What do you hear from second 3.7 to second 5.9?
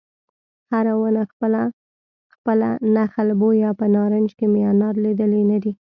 په نارنج کې مې انار لیدلی نه دی